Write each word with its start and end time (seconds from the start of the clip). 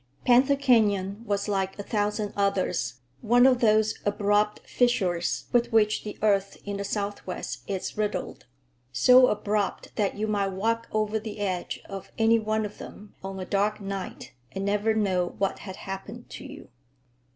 Panther 0.25 0.55
Canyon 0.55 1.21
was 1.27 1.47
like 1.47 1.77
a 1.77 1.83
thousand 1.83 2.33
others—one 2.35 3.45
of 3.45 3.59
those 3.61 3.99
abrupt 4.03 4.61
fissures 4.67 5.45
with 5.51 5.71
which 5.71 6.03
the 6.03 6.17
earth 6.23 6.57
in 6.65 6.77
the 6.77 6.83
Southwest 6.83 7.61
is 7.67 7.95
riddled; 7.99 8.47
so 8.91 9.27
abrupt 9.27 9.95
that 9.97 10.15
you 10.17 10.25
might 10.25 10.53
walk 10.53 10.87
over 10.91 11.19
the 11.19 11.37
edge 11.39 11.83
of 11.87 12.11
any 12.17 12.39
one 12.39 12.65
of 12.65 12.79
them 12.79 13.13
on 13.23 13.39
a 13.39 13.45
dark 13.45 13.79
night 13.79 14.33
and 14.51 14.65
never 14.65 14.95
know 14.95 15.35
what 15.37 15.59
had 15.59 15.75
happened 15.75 16.27
to 16.31 16.45
you. 16.45 16.69